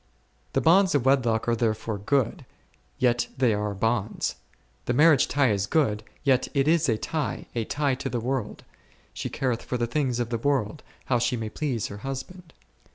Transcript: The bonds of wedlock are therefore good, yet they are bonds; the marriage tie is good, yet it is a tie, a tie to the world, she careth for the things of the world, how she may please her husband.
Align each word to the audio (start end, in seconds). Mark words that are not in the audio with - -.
The 0.53 0.61
bonds 0.61 0.95
of 0.95 1.05
wedlock 1.05 1.47
are 1.47 1.55
therefore 1.55 1.99
good, 1.99 2.43
yet 2.97 3.27
they 3.37 3.53
are 3.53 3.75
bonds; 3.75 4.33
the 4.85 4.93
marriage 4.95 5.27
tie 5.27 5.51
is 5.51 5.67
good, 5.67 6.03
yet 6.23 6.47
it 6.55 6.67
is 6.67 6.89
a 6.89 6.97
tie, 6.97 7.45
a 7.53 7.65
tie 7.65 7.93
to 7.93 8.09
the 8.09 8.19
world, 8.19 8.63
she 9.13 9.29
careth 9.29 9.61
for 9.61 9.77
the 9.77 9.85
things 9.85 10.19
of 10.19 10.31
the 10.31 10.39
world, 10.39 10.81
how 11.05 11.19
she 11.19 11.37
may 11.37 11.49
please 11.49 11.85
her 11.85 11.97
husband. 11.97 12.51